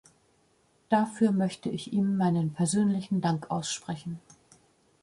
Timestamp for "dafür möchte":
0.89-1.69